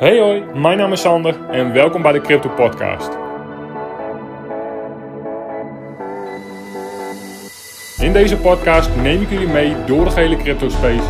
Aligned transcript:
Hey 0.00 0.20
hoi, 0.20 0.42
mijn 0.54 0.78
naam 0.78 0.92
is 0.92 1.00
Sander 1.00 1.36
en 1.50 1.72
welkom 1.72 2.02
bij 2.02 2.12
de 2.12 2.20
Crypto 2.20 2.48
Podcast. 2.48 3.08
In 7.98 8.12
deze 8.12 8.36
podcast 8.36 8.90
neem 9.02 9.22
ik 9.22 9.30
jullie 9.30 9.48
mee 9.48 9.74
door 9.86 10.04
de 10.04 10.10
gehele 10.10 10.36
crypto 10.36 10.68
space. 10.68 11.08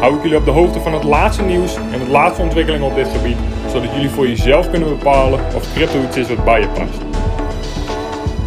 Hou 0.00 0.16
ik 0.16 0.22
jullie 0.22 0.36
op 0.36 0.44
de 0.44 0.50
hoogte 0.50 0.80
van 0.80 0.92
het 0.92 1.04
laatste 1.04 1.42
nieuws 1.42 1.76
en 1.76 1.98
de 2.04 2.10
laatste 2.10 2.42
ontwikkelingen 2.42 2.86
op 2.86 2.94
dit 2.94 3.08
gebied, 3.08 3.36
zodat 3.70 3.92
jullie 3.92 4.10
voor 4.10 4.28
jezelf 4.28 4.70
kunnen 4.70 4.88
bepalen 4.88 5.40
of 5.54 5.72
crypto 5.74 6.02
iets 6.02 6.16
is 6.16 6.28
wat 6.28 6.44
bij 6.44 6.60
je 6.60 6.68
past. 6.68 7.00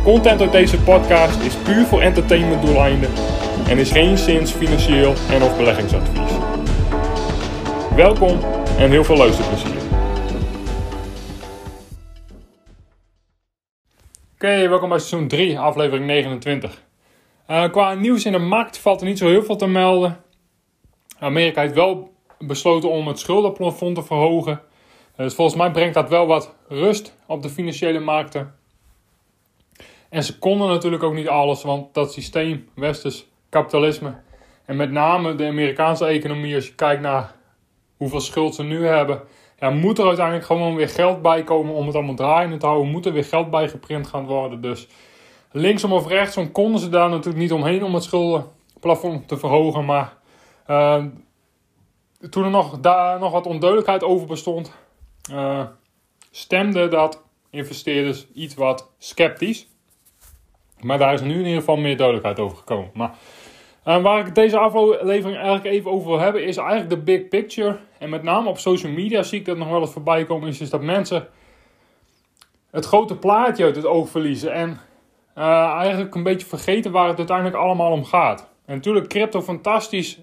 Content 0.03 0.41
uit 0.41 0.51
deze 0.51 0.79
podcast 0.79 1.41
is 1.41 1.55
puur 1.55 1.85
voor 1.85 2.01
entertainment 2.01 2.65
doeleinden 2.65 3.09
en 3.69 3.77
is 3.77 3.91
geen 3.91 4.17
zins 4.17 4.51
financieel 4.51 5.13
en 5.31 5.43
of 5.43 5.57
beleggingsadvies. 5.57 6.31
Welkom 7.95 8.39
en 8.77 8.89
heel 8.89 9.03
veel 9.03 9.17
luisterplezier. 9.17 9.82
Oké, 14.43 14.67
welkom 14.69 14.89
bij 14.89 14.99
seizoen 14.99 15.27
3, 15.27 15.59
aflevering 15.59 16.05
29. 16.05 16.83
Uh, 17.49 17.71
qua 17.71 17.93
nieuws 17.93 18.25
in 18.25 18.31
de 18.31 18.37
markt 18.37 18.77
valt 18.77 19.01
er 19.01 19.07
niet 19.07 19.17
zo 19.17 19.27
heel 19.27 19.43
veel 19.43 19.55
te 19.55 19.67
melden. 19.67 20.23
Amerika 21.19 21.61
heeft 21.61 21.73
wel 21.73 22.13
besloten 22.39 22.89
om 22.89 23.07
het 23.07 23.19
schuldenplafond 23.19 23.95
te 23.95 24.03
verhogen. 24.03 24.61
Dus 25.15 25.35
volgens 25.35 25.57
mij 25.57 25.71
brengt 25.71 25.93
dat 25.93 26.09
wel 26.09 26.27
wat 26.27 26.55
rust 26.67 27.17
op 27.27 27.41
de 27.41 27.49
financiële 27.49 27.99
markten. 27.99 28.55
En 30.09 30.23
ze 30.23 30.39
konden 30.39 30.67
natuurlijk 30.67 31.03
ook 31.03 31.13
niet 31.13 31.27
alles, 31.27 31.63
want 31.63 31.93
dat 31.93 32.13
systeem, 32.13 32.69
westers 32.75 33.27
kapitalisme 33.49 34.15
en 34.65 34.75
met 34.75 34.91
name 34.91 35.35
de 35.35 35.47
Amerikaanse 35.47 36.05
economie, 36.05 36.55
als 36.55 36.67
je 36.67 36.75
kijkt 36.75 37.01
naar 37.01 37.35
hoeveel 37.97 38.21
schuld 38.21 38.55
ze 38.55 38.63
nu 38.63 38.85
hebben, 38.85 39.21
ja, 39.63 39.69
moet 39.69 39.97
er 39.97 40.05
uiteindelijk 40.07 40.45
gewoon 40.45 40.75
weer 40.75 40.89
geld 40.89 41.21
bij 41.21 41.43
komen 41.43 41.73
om 41.73 41.85
het 41.85 41.95
allemaal 41.95 42.15
draaiende 42.15 42.57
te 42.57 42.65
houden. 42.65 42.91
Moet 42.91 43.05
er 43.05 43.13
weer 43.13 43.23
geld 43.23 43.49
bij 43.49 43.69
geprint 43.69 44.07
gaan 44.07 44.25
worden. 44.25 44.61
Dus 44.61 44.87
linksom 45.51 45.93
of 45.93 46.07
rechtsom 46.07 46.51
konden 46.51 46.79
ze 46.79 46.89
daar 46.89 47.09
natuurlijk 47.09 47.37
niet 47.37 47.51
omheen 47.51 47.83
om 47.83 47.93
het 47.93 48.03
schuldenplafond 48.03 49.27
te 49.27 49.37
verhogen. 49.37 49.85
Maar 49.85 50.13
uh, 50.67 51.03
toen 52.29 52.43
er 52.43 52.49
nog, 52.49 52.79
daar 52.79 53.19
nog 53.19 53.31
wat 53.31 53.45
onduidelijkheid 53.45 54.03
over 54.03 54.27
bestond, 54.27 54.71
uh, 55.31 55.63
stemde 56.31 56.87
dat 56.87 57.23
investeerders 57.49 58.27
iets 58.33 58.55
wat 58.55 58.89
sceptisch. 58.97 59.67
Maar 60.79 60.97
daar 60.97 61.13
is 61.13 61.21
nu 61.21 61.33
in 61.33 61.45
ieder 61.45 61.59
geval 61.59 61.77
meer 61.77 61.97
duidelijkheid 61.97 62.39
over 62.39 62.57
gekomen. 62.57 62.91
Maar 62.93 63.15
uh, 63.85 64.01
waar 64.01 64.27
ik 64.27 64.35
deze 64.35 64.57
aflevering 64.57 65.35
eigenlijk 65.35 65.65
even 65.65 65.91
over 65.91 66.07
wil 66.07 66.19
hebben, 66.19 66.43
is 66.45 66.57
eigenlijk 66.57 66.89
de 66.89 66.97
big 66.97 67.27
picture. 67.27 67.79
En 67.99 68.09
met 68.09 68.23
name 68.23 68.49
op 68.49 68.57
social 68.57 68.91
media 68.91 69.23
zie 69.23 69.39
ik 69.39 69.45
dat 69.45 69.57
nog 69.57 69.69
wel 69.69 69.81
eens 69.81 69.91
voorbij 69.91 70.25
komen. 70.25 70.47
Is, 70.47 70.61
is 70.61 70.69
dat 70.69 70.81
mensen 70.81 71.27
het 72.71 72.85
grote 72.85 73.15
plaatje 73.15 73.63
uit 73.63 73.75
het 73.75 73.85
oog 73.85 74.09
verliezen. 74.09 74.53
En 74.53 74.79
uh, 75.37 75.73
eigenlijk 75.73 76.15
een 76.15 76.23
beetje 76.23 76.47
vergeten 76.47 76.91
waar 76.91 77.07
het 77.07 77.17
uiteindelijk 77.17 77.57
allemaal 77.57 77.91
om 77.91 78.05
gaat. 78.05 78.49
En 78.65 78.75
natuurlijk, 78.75 79.07
crypto, 79.07 79.41
fantastisch. 79.41 80.19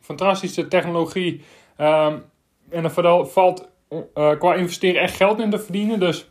Fantastische 0.00 0.68
technologie. 0.68 1.42
Um, 1.80 2.24
en 2.70 2.84
er 2.84 3.26
valt 3.26 3.68
uh, 3.90 4.30
qua 4.38 4.54
investeren 4.54 5.00
echt 5.00 5.16
geld 5.16 5.40
in 5.40 5.50
te 5.50 5.58
verdienen. 5.58 6.00
Dus 6.00 6.30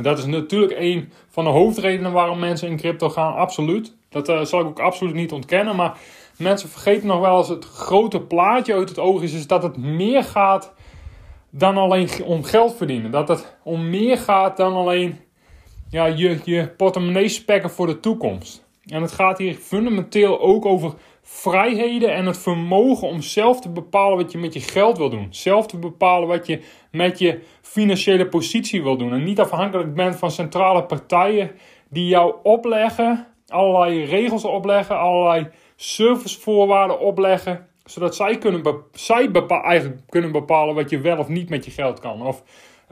dat 0.00 0.18
is 0.18 0.24
natuurlijk 0.24 0.72
een 0.78 1.12
van 1.28 1.44
de 1.44 1.50
hoofdredenen 1.50 2.12
waarom 2.12 2.38
mensen 2.38 2.68
in 2.68 2.76
crypto 2.76 3.08
gaan, 3.08 3.34
absoluut. 3.34 3.96
Dat 4.10 4.28
uh, 4.28 4.44
zal 4.44 4.60
ik 4.60 4.66
ook 4.66 4.80
absoluut 4.80 5.14
niet 5.14 5.32
ontkennen. 5.32 5.76
Maar 5.76 5.98
mensen 6.38 6.68
vergeten 6.68 7.06
nog 7.06 7.20
wel 7.20 7.38
eens 7.38 7.48
het 7.48 7.64
grote 7.64 8.20
plaatje 8.20 8.74
uit 8.74 8.88
het 8.88 8.98
oog 8.98 9.22
is, 9.22 9.32
is 9.32 9.46
dat 9.46 9.62
het 9.62 9.76
meer 9.76 10.24
gaat 10.24 10.72
dan 11.50 11.76
alleen 11.76 12.08
om 12.24 12.44
geld 12.44 12.76
verdienen. 12.76 13.10
Dat 13.10 13.28
het 13.28 13.56
om 13.62 13.90
meer 13.90 14.18
gaat 14.18 14.56
dan 14.56 14.74
alleen 14.74 15.20
ja, 15.90 16.06
je, 16.06 16.40
je 16.44 16.68
portemonnee 16.68 17.28
spekken 17.28 17.70
voor 17.70 17.86
de 17.86 18.00
toekomst. 18.00 18.68
En 18.86 19.02
het 19.02 19.12
gaat 19.12 19.38
hier 19.38 19.54
fundamenteel 19.54 20.40
ook 20.40 20.64
over 20.66 20.94
vrijheden 21.22 22.14
en 22.14 22.26
het 22.26 22.38
vermogen 22.38 23.08
om 23.08 23.22
zelf 23.22 23.60
te 23.60 23.68
bepalen 23.68 24.16
wat 24.16 24.32
je 24.32 24.38
met 24.38 24.54
je 24.54 24.60
geld 24.60 24.98
wil 24.98 25.10
doen. 25.10 25.26
Zelf 25.30 25.66
te 25.66 25.78
bepalen 25.78 26.28
wat 26.28 26.46
je 26.46 26.62
met 26.90 27.18
je 27.18 27.40
financiële 27.62 28.28
positie 28.28 28.82
wil 28.82 28.96
doen. 28.96 29.12
En 29.12 29.24
niet 29.24 29.40
afhankelijk 29.40 29.94
bent 29.94 30.16
van 30.16 30.30
centrale 30.30 30.84
partijen 30.84 31.50
die 31.88 32.06
jou 32.06 32.34
opleggen, 32.42 33.26
allerlei 33.50 34.04
regels 34.04 34.44
opleggen, 34.44 34.98
allerlei 34.98 35.48
servicevoorwaarden 35.76 37.00
opleggen. 37.00 37.68
Zodat 37.84 38.16
zij, 38.16 38.38
kunnen 38.38 38.62
zij 38.92 39.30
eigenlijk 39.48 40.00
kunnen 40.08 40.32
bepalen 40.32 40.74
wat 40.74 40.90
je 40.90 41.00
wel 41.00 41.18
of 41.18 41.28
niet 41.28 41.48
met 41.48 41.64
je 41.64 41.70
geld 41.70 42.00
kan. 42.00 42.22
Of 42.22 42.42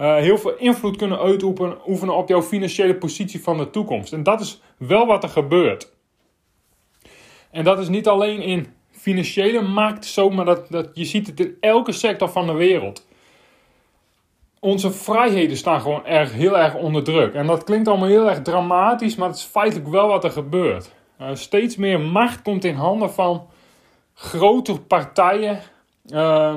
uh, 0.00 0.16
heel 0.16 0.38
veel 0.38 0.56
invloed 0.56 0.96
kunnen 0.96 1.18
uitoefenen 1.18 2.16
op 2.16 2.28
jouw 2.28 2.42
financiële 2.42 2.94
positie 2.94 3.42
van 3.42 3.58
de 3.58 3.70
toekomst. 3.70 4.12
En 4.12 4.22
dat 4.22 4.40
is 4.40 4.60
wel 4.76 5.06
wat 5.06 5.22
er 5.22 5.28
gebeurt. 5.28 5.92
En 7.50 7.64
dat 7.64 7.78
is 7.78 7.88
niet 7.88 8.08
alleen 8.08 8.42
in 8.42 8.66
financiële 8.90 9.60
markt 9.60 10.04
zo, 10.04 10.30
maar 10.30 10.44
dat, 10.44 10.70
dat, 10.70 10.90
je 10.94 11.04
ziet 11.04 11.26
het 11.26 11.40
in 11.40 11.56
elke 11.60 11.92
sector 11.92 12.28
van 12.28 12.46
de 12.46 12.52
wereld. 12.52 13.06
Onze 14.60 14.90
vrijheden 14.92 15.56
staan 15.56 15.80
gewoon 15.80 16.06
erg, 16.06 16.32
heel 16.32 16.58
erg 16.58 16.74
onder 16.74 17.04
druk. 17.04 17.34
En 17.34 17.46
dat 17.46 17.64
klinkt 17.64 17.88
allemaal 17.88 18.08
heel 18.08 18.28
erg 18.28 18.42
dramatisch, 18.42 19.16
maar 19.16 19.28
het 19.28 19.36
is 19.36 19.42
feitelijk 19.42 19.88
wel 19.88 20.08
wat 20.08 20.24
er 20.24 20.30
gebeurt. 20.30 20.90
Uh, 21.20 21.28
steeds 21.32 21.76
meer 21.76 22.00
macht 22.00 22.42
komt 22.42 22.64
in 22.64 22.74
handen 22.74 23.12
van 23.12 23.46
grote 24.14 24.80
partijen. 24.80 25.60
Uh, 26.06 26.54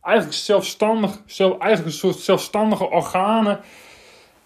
eigenlijk 0.00 0.36
zelfstandig, 0.36 1.22
zelf, 1.26 1.58
eigenlijk 1.58 1.92
een 1.92 1.98
soort 1.98 2.18
zelfstandige 2.18 2.90
organen 2.90 3.60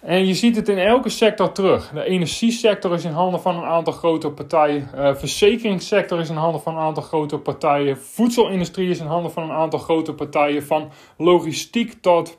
en 0.01 0.27
je 0.27 0.35
ziet 0.35 0.57
het 0.57 0.69
in 0.69 0.79
elke 0.79 1.09
sector 1.09 1.53
terug. 1.53 1.91
De 1.91 2.05
energiesector 2.05 2.95
is 2.95 3.05
in 3.05 3.13
handen 3.13 3.41
van 3.41 3.57
een 3.57 3.65
aantal 3.65 3.93
grote 3.93 4.31
partijen. 4.31 4.91
Uh, 4.95 5.15
verzekeringssector 5.15 6.21
is 6.21 6.29
in 6.29 6.37
handen 6.37 6.61
van 6.61 6.75
een 6.75 6.81
aantal 6.81 7.03
grote 7.03 7.39
partijen. 7.39 7.99
Voedselindustrie 7.99 8.91
is 8.91 9.01
in 9.01 9.07
handen 9.07 9.33
van 9.33 9.43
een 9.43 9.57
aantal 9.57 9.79
grote 9.79 10.15
partijen. 10.15 10.63
Van 10.63 10.91
logistiek 11.17 11.93
tot 12.01 12.39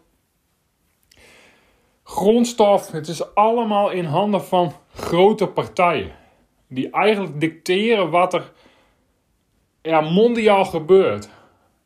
grondstof. 2.11 2.91
Het 2.91 3.07
is 3.07 3.35
allemaal 3.35 3.89
in 3.89 4.05
handen 4.05 4.44
van 4.44 4.73
grote 4.94 5.47
partijen. 5.47 6.11
Die 6.67 6.89
eigenlijk 6.89 7.39
dicteren 7.39 8.09
wat 8.09 8.33
er 8.33 8.51
ja, 9.81 10.01
mondiaal 10.01 10.66
gebeurt. 10.66 11.29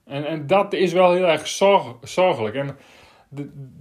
En, 0.04 0.26
en 0.26 0.48
dat 0.48 0.74
is 0.74 0.94
wel 0.94 1.14
heel 1.14 1.28
erg 1.28 1.48
zorg, 1.48 1.96
zorgelijk. 2.02 2.56
En 2.56 2.78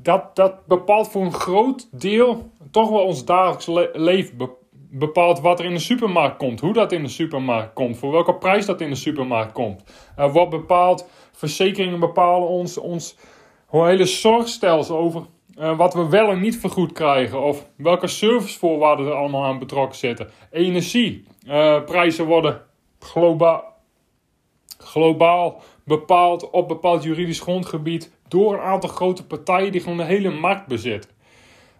dat, 0.02 0.36
dat 0.36 0.66
bepaalt 0.66 1.08
voor 1.08 1.22
een 1.22 1.32
groot 1.32 1.88
deel 1.90 2.50
toch 2.70 2.90
wel 2.90 3.04
ons 3.04 3.24
dagelijks 3.24 3.90
leven. 3.92 4.50
bepaalt 4.90 5.40
wat 5.40 5.58
er 5.58 5.64
in 5.64 5.74
de 5.74 5.78
supermarkt 5.78 6.36
komt, 6.36 6.60
hoe 6.60 6.72
dat 6.72 6.92
in 6.92 7.02
de 7.02 7.08
supermarkt 7.08 7.72
komt, 7.72 7.96
voor 7.96 8.10
welke 8.10 8.34
prijs 8.34 8.66
dat 8.66 8.80
in 8.80 8.90
de 8.90 8.94
supermarkt 8.94 9.52
komt. 9.52 9.82
Wat 10.16 10.50
bepaalt, 10.50 11.08
verzekeringen 11.32 12.00
bepalen 12.00 12.48
ons, 12.48 12.78
ons 12.78 13.16
hele 13.70 14.04
zorgstelsel 14.04 14.96
over 14.96 15.26
uh, 15.58 15.76
wat 15.76 15.94
we 15.94 16.08
wel 16.08 16.30
en 16.30 16.40
niet 16.40 16.58
vergoed 16.58 16.92
krijgen. 16.92 17.42
Of 17.42 17.66
welke 17.76 18.06
servicevoorwaarden 18.06 19.06
er 19.06 19.12
allemaal 19.12 19.44
aan 19.44 19.58
betrokken 19.58 19.98
zitten. 19.98 20.30
Energieprijzen 20.50 22.24
uh, 22.24 22.30
worden 22.30 22.62
globaal, 22.98 23.76
globaal 24.78 25.62
bepaald 25.84 26.50
op 26.50 26.68
bepaald 26.68 27.02
juridisch 27.02 27.40
grondgebied 27.40 28.12
door 28.28 28.54
een 28.54 28.60
aantal 28.60 28.90
grote 28.90 29.26
partijen 29.26 29.72
die 29.72 29.80
gewoon 29.80 29.96
de 29.96 30.04
hele 30.04 30.30
markt 30.30 30.66
bezitten. 30.66 31.10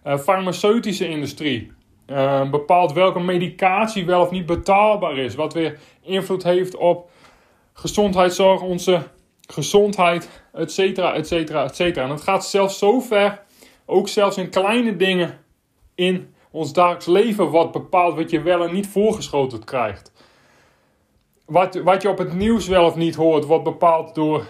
Uh, 0.05 0.17
farmaceutische 0.17 1.09
industrie 1.09 1.71
bepaalt 2.51 2.93
welke 2.93 3.19
medicatie 3.19 4.05
wel 4.05 4.21
of 4.21 4.31
niet 4.31 4.45
betaalbaar 4.45 5.17
is, 5.17 5.35
wat 5.35 5.53
weer 5.53 5.79
invloed 6.01 6.43
heeft 6.43 6.75
op 6.75 7.09
gezondheidszorg, 7.73 8.61
onze 8.61 9.01
gezondheid, 9.47 10.29
et 10.53 10.71
cetera, 10.71 11.13
et 11.13 11.27
cetera, 11.27 11.63
et 11.63 11.75
cetera. 11.75 12.05
En 12.05 12.09
het 12.09 12.21
gaat 12.21 12.45
zelfs 12.45 12.77
zo 12.77 12.99
ver, 12.99 13.44
ook 13.85 14.07
zelfs 14.07 14.37
in 14.37 14.49
kleine 14.49 14.95
dingen 14.95 15.39
in 15.95 16.33
ons 16.51 16.73
dagelijks 16.73 17.05
leven, 17.05 17.51
wat 17.51 17.71
bepaalt 17.71 18.15
wat 18.15 18.29
je 18.29 18.41
wel 18.41 18.63
en 18.63 18.73
niet 18.73 18.87
voorgeschoten 18.87 19.63
krijgt. 19.63 20.11
Wat, 21.45 21.75
wat 21.75 22.01
je 22.01 22.09
op 22.09 22.17
het 22.17 22.33
nieuws 22.33 22.67
wel 22.67 22.85
of 22.85 22.95
niet 22.95 23.15
hoort, 23.15 23.45
wordt 23.45 23.63
bepaald 23.63 24.15
door 24.15 24.45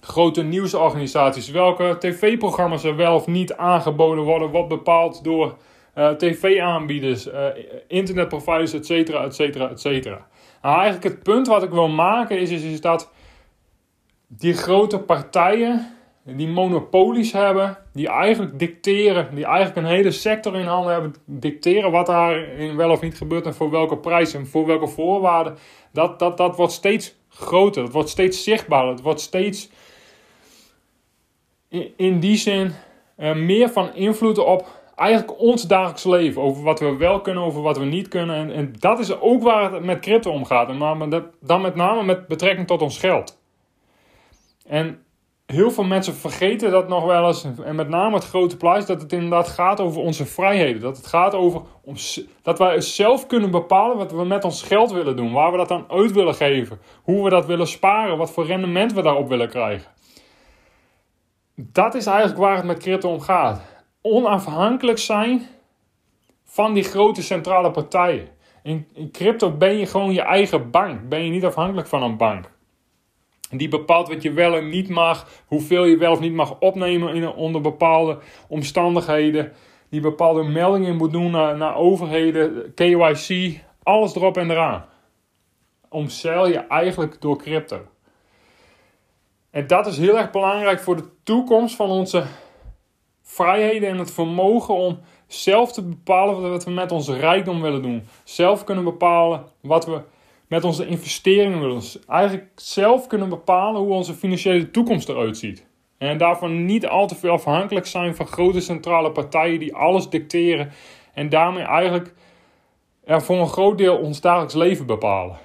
grote 0.00 0.42
nieuwsorganisaties. 0.42 1.50
Welke 1.50 1.96
tv-programma's 1.98 2.84
er 2.84 2.96
wel 2.96 3.14
of 3.14 3.26
niet 3.26 3.54
aangeboden 3.54 4.24
worden, 4.24 4.50
wordt 4.50 4.68
bepaald 4.68 5.24
door 5.24 5.56
uh, 5.94 6.10
tv-aanbieders, 6.10 7.26
uh, 7.26 7.46
internetproviders, 7.88 8.72
et 8.72 8.86
cetera, 8.86 9.24
et 9.24 9.34
cetera, 9.34 9.68
et 9.68 9.80
cetera. 9.80 10.26
Nou, 10.62 10.74
eigenlijk 10.74 11.04
het 11.14 11.22
punt 11.22 11.46
wat 11.46 11.62
ik 11.62 11.70
wil 11.70 11.88
maken 11.88 12.38
is, 12.38 12.50
is, 12.50 12.62
is 12.62 12.80
dat 12.80 13.10
die 14.26 14.54
grote 14.54 14.98
partijen 14.98 15.95
die 16.26 16.48
monopolies 16.48 17.32
hebben, 17.32 17.78
die 17.92 18.08
eigenlijk 18.08 18.58
dicteren, 18.58 19.34
die 19.34 19.44
eigenlijk 19.44 19.76
een 19.76 19.92
hele 19.94 20.10
sector 20.10 20.56
in 20.56 20.66
handen 20.66 20.92
hebben, 20.92 21.14
dicteren 21.24 21.90
wat 21.90 22.06
daar 22.06 22.46
wel 22.76 22.90
of 22.90 23.00
niet 23.00 23.16
gebeurt 23.16 23.46
en 23.46 23.54
voor 23.54 23.70
welke 23.70 23.96
prijs 23.96 24.34
en 24.34 24.46
voor 24.46 24.66
welke 24.66 24.86
voorwaarden, 24.86 25.56
dat, 25.92 26.18
dat, 26.18 26.36
dat 26.36 26.56
wordt 26.56 26.72
steeds 26.72 27.16
groter, 27.28 27.82
dat 27.82 27.92
wordt 27.92 28.08
steeds 28.08 28.44
zichtbaarder, 28.44 28.90
het 28.90 29.02
wordt 29.02 29.20
steeds 29.20 29.70
in, 31.68 31.92
in 31.96 32.20
die 32.20 32.36
zin 32.36 32.72
uh, 33.18 33.34
meer 33.34 33.68
van 33.68 33.94
invloed 33.94 34.38
op 34.38 34.66
eigenlijk 34.94 35.40
ons 35.40 35.62
dagelijks 35.62 36.04
leven. 36.04 36.42
Over 36.42 36.62
wat 36.62 36.80
we 36.80 36.96
wel 36.96 37.20
kunnen, 37.20 37.42
over 37.42 37.62
wat 37.62 37.78
we 37.78 37.84
niet 37.84 38.08
kunnen. 38.08 38.36
En, 38.36 38.52
en 38.52 38.72
dat 38.78 38.98
is 38.98 39.20
ook 39.20 39.42
waar 39.42 39.72
het 39.72 39.84
met 39.84 40.00
crypto 40.00 40.30
om 40.30 40.44
gaat. 40.44 40.68
En 40.68 41.32
dan 41.40 41.60
met 41.60 41.74
name 41.74 42.02
met 42.02 42.26
betrekking 42.26 42.66
tot 42.66 42.82
ons 42.82 42.98
geld. 42.98 43.40
En 44.66 45.05
heel 45.46 45.70
veel 45.70 45.84
mensen 45.84 46.14
vergeten 46.14 46.70
dat 46.70 46.88
nog 46.88 47.04
wel 47.04 47.26
eens. 47.26 47.46
En 47.64 47.74
met 47.74 47.88
name 47.88 48.14
het 48.14 48.24
grote 48.24 48.56
plaatje, 48.56 48.86
dat 48.86 49.02
het 49.02 49.12
inderdaad 49.12 49.48
gaat 49.48 49.80
over 49.80 50.00
onze 50.00 50.26
vrijheden. 50.26 50.80
Dat 50.80 50.96
het 50.96 51.06
gaat 51.06 51.34
over 51.34 51.62
om, 51.82 51.94
dat 52.42 52.58
wij 52.58 52.80
zelf 52.80 53.26
kunnen 53.26 53.50
bepalen 53.50 53.96
wat 53.96 54.12
we 54.12 54.24
met 54.24 54.44
ons 54.44 54.62
geld 54.62 54.92
willen 54.92 55.16
doen. 55.16 55.32
Waar 55.32 55.50
we 55.50 55.56
dat 55.56 55.70
aan 55.70 55.84
uit 55.88 56.12
willen 56.12 56.34
geven. 56.34 56.78
Hoe 57.02 57.24
we 57.24 57.30
dat 57.30 57.46
willen 57.46 57.66
sparen. 57.66 58.18
Wat 58.18 58.30
voor 58.30 58.46
rendement 58.46 58.92
we 58.92 59.02
daarop 59.02 59.28
willen 59.28 59.48
krijgen. 59.48 59.90
Dat 61.54 61.94
is 61.94 62.06
eigenlijk 62.06 62.38
waar 62.38 62.56
het 62.56 62.64
met 62.64 62.78
crypto 62.78 63.12
om 63.12 63.20
gaat. 63.20 63.60
Onafhankelijk 64.02 64.98
zijn 64.98 65.46
van 66.44 66.74
die 66.74 66.82
grote 66.82 67.22
centrale 67.22 67.70
partijen. 67.70 68.28
In, 68.62 68.88
in 68.94 69.10
crypto 69.10 69.50
ben 69.50 69.78
je 69.78 69.86
gewoon 69.86 70.12
je 70.12 70.22
eigen 70.22 70.70
bank. 70.70 71.08
Ben 71.08 71.24
je 71.24 71.30
niet 71.30 71.44
afhankelijk 71.44 71.88
van 71.88 72.02
een 72.02 72.16
bank. 72.16 72.54
Die 73.50 73.68
bepaalt 73.68 74.08
wat 74.08 74.22
je 74.22 74.32
wel 74.32 74.56
en 74.56 74.68
niet 74.68 74.88
mag, 74.88 75.28
hoeveel 75.46 75.84
je 75.84 75.96
wel 75.96 76.12
of 76.12 76.20
niet 76.20 76.32
mag 76.32 76.58
opnemen 76.60 77.14
in, 77.14 77.28
onder 77.28 77.60
bepaalde 77.60 78.18
omstandigheden. 78.48 79.52
Die 79.90 80.00
bepaalde 80.00 80.42
meldingen 80.42 80.96
moet 80.96 81.12
doen 81.12 81.30
naar, 81.30 81.56
naar 81.56 81.76
overheden, 81.76 82.74
KYC, 82.74 83.60
alles 83.82 84.14
erop 84.14 84.36
en 84.36 84.50
eraan. 84.50 84.84
Omzeil 85.88 86.48
je 86.48 86.58
eigenlijk 86.58 87.20
door 87.20 87.38
crypto. 87.38 87.80
En 89.50 89.66
dat 89.66 89.86
is 89.86 89.98
heel 89.98 90.18
erg 90.18 90.30
belangrijk 90.30 90.80
voor 90.80 90.96
de 90.96 91.08
toekomst 91.22 91.76
van 91.76 91.90
onze 91.90 92.24
vrijheden 93.22 93.88
en 93.88 93.98
het 93.98 94.10
vermogen 94.10 94.74
om 94.74 95.00
zelf 95.26 95.72
te 95.72 95.82
bepalen 95.82 96.50
wat 96.50 96.64
we 96.64 96.70
met 96.70 96.92
onze 96.92 97.16
rijkdom 97.16 97.60
willen 97.60 97.82
doen. 97.82 98.06
Zelf 98.24 98.64
kunnen 98.64 98.84
bepalen 98.84 99.44
wat 99.60 99.86
we 99.86 100.00
met 100.48 100.64
onze 100.64 100.86
investeringen. 100.86 101.74
Dus 101.74 101.98
eigenlijk 102.06 102.48
zelf 102.54 103.06
kunnen 103.06 103.28
bepalen 103.28 103.80
hoe 103.80 103.92
onze 103.92 104.14
financiële 104.14 104.70
toekomst 104.70 105.08
eruit 105.08 105.36
ziet. 105.36 105.66
En 105.98 106.18
daarvan 106.18 106.64
niet 106.64 106.86
al 106.86 107.06
te 107.06 107.14
veel 107.14 107.32
afhankelijk 107.32 107.86
zijn 107.86 108.14
van 108.14 108.26
grote 108.26 108.60
centrale 108.60 109.12
partijen 109.12 109.58
die 109.58 109.74
alles 109.74 110.08
dicteren. 110.08 110.70
En 111.14 111.28
daarmee 111.28 111.64
eigenlijk 111.64 112.14
er 113.04 113.22
voor 113.22 113.36
een 113.36 113.48
groot 113.48 113.78
deel 113.78 113.96
ons 113.96 114.20
dagelijks 114.20 114.54
leven 114.54 114.86
bepalen. 114.86 115.38